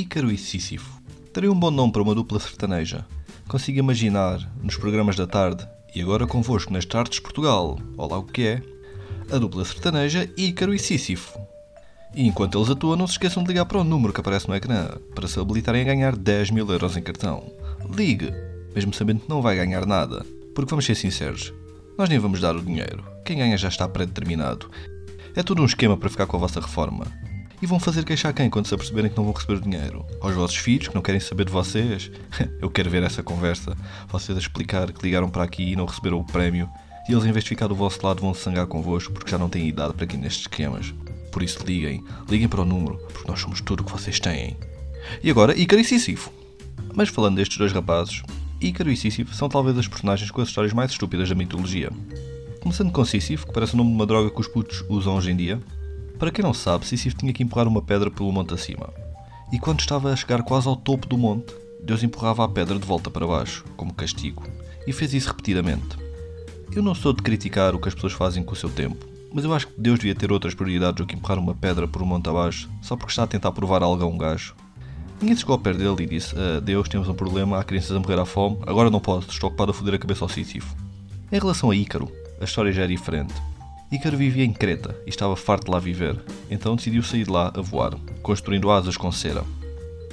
[0.00, 0.98] Ícaro e Sísifo.
[1.30, 3.04] Teria um bom nome para uma dupla sertaneja.
[3.46, 8.22] Consigo imaginar, nos programas da tarde, e agora convosco nas tardes de Portugal, olá o
[8.22, 8.62] que é,
[9.30, 11.38] a dupla sertaneja Ícaro e Sísifo.
[12.14, 14.54] E enquanto eles atuam, não se esqueçam de ligar para o número que aparece no
[14.54, 17.52] ecrã, para se habilitarem a ganhar 10 mil euros em cartão.
[17.94, 18.32] Ligue,
[18.74, 21.52] mesmo sabendo que não vai ganhar nada, porque vamos ser sinceros,
[21.98, 23.04] nós nem vamos dar o dinheiro.
[23.22, 24.70] Quem ganha já está pré-determinado.
[25.36, 27.04] É tudo um esquema para ficar com a vossa reforma.
[27.62, 30.06] E vão fazer queixar quem quando se aperceberem que não vão receber dinheiro?
[30.22, 32.10] Aos vossos filhos que não querem saber de vocês?
[32.58, 33.76] Eu quero ver essa conversa.
[34.08, 36.70] Vocês a explicar que ligaram para aqui e não receberam o prémio.
[37.06, 39.50] E eles, em vez de ficar do vosso lado, vão sangar convosco porque já não
[39.50, 40.94] têm idade para aqui nestes esquemas.
[41.30, 44.56] Por isso liguem, liguem para o número, porque nós somos tudo o que vocês têm.
[45.22, 46.32] E agora, Ícaro e Sísifo.
[46.94, 48.22] Mas falando destes dois rapazes,
[48.58, 51.90] Ícaro e Sísifo são talvez as personagens com as histórias mais estúpidas da mitologia.
[52.60, 55.30] Começando com Sísifo, que parece o nome de uma droga que os putos usam hoje
[55.30, 55.60] em dia,
[56.20, 58.92] para quem não sabe, Sísifo tinha que empurrar uma pedra pelo monte acima.
[59.50, 62.86] E quando estava a chegar quase ao topo do monte, Deus empurrava a pedra de
[62.86, 64.44] volta para baixo, como castigo,
[64.86, 65.96] e fez isso repetidamente.
[66.72, 69.44] Eu não sou de criticar o que as pessoas fazem com o seu tempo, mas
[69.44, 72.06] eu acho que Deus devia ter outras prioridades do que empurrar uma pedra por um
[72.06, 74.54] monte abaixo, só porque está a tentar provar algo a um gajo.
[75.22, 77.98] Ninguém chegou ao pé dele e disse: ah, Deus, temos um problema, há crianças a
[77.98, 80.76] morrer à fome, agora não posso, estou ocupado a foder a cabeça ao Sísifo.
[81.32, 83.32] Em relação a Ícaro, a história já é diferente.
[83.92, 86.16] Ícaro vivia em Creta e estava farto de lá viver,
[86.48, 89.42] então decidiu sair de lá a voar, construindo asas com cera.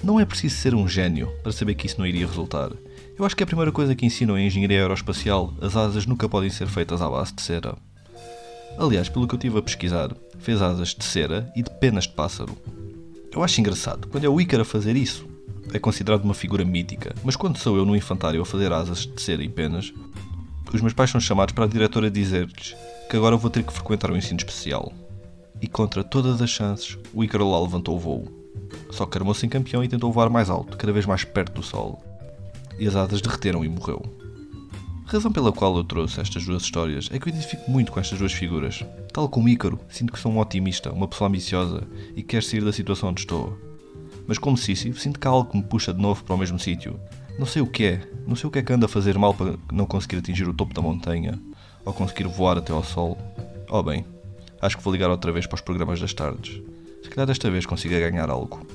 [0.03, 2.72] Não é preciso ser um gênio para saber que isso não iria resultar.
[3.16, 6.28] Eu acho que é a primeira coisa que ensinam em engenharia aeroespacial, as asas nunca
[6.28, 7.75] podem ser feitas à base de cera.
[8.80, 12.14] Aliás, pelo que eu estive a pesquisar, fez asas de cera e de penas de
[12.14, 12.58] pássaro.
[13.31, 15.28] Eu acho engraçado, quando é o Ícaro a fazer isso,
[15.72, 19.22] é considerado uma figura mítica, mas quando sou eu no infantário a fazer asas de
[19.22, 19.94] cera e penas,
[20.73, 22.75] os meus pais são chamados para a diretora dizer-lhes
[23.08, 24.91] que agora vou ter que frequentar o ensino especial.
[25.61, 28.27] E contra todas as chances, o Ícaro lá levantou o voo.
[28.91, 31.63] Só que armou-se em campeão e tentou voar mais alto, cada vez mais perto do
[31.63, 32.03] sol.
[32.78, 34.01] E as asas derreteram e morreu.
[35.07, 38.00] A razão pela qual eu trouxe estas duas histórias é que eu identifico muito com
[38.00, 38.84] estas duas figuras.
[39.13, 42.63] Tal como Ícaro, sinto que sou um otimista, uma pessoa ambiciosa e que quer sair
[42.63, 43.57] da situação onde estou.
[44.28, 46.59] Mas como Sísifo, sinto que há algo que me puxa de novo para o mesmo
[46.59, 47.00] sítio.
[47.39, 49.34] Não sei o que é, não sei o que é que anda a fazer mal
[49.34, 51.39] para não conseguir atingir o topo da montanha,
[51.88, 53.18] ou conseguir voar até ao sol.
[53.70, 54.06] Oh bem,
[54.62, 56.62] acho que vou ligar outra vez para os programas das tardes.
[57.02, 58.68] Se calhar desta vez consiga ganhar algo.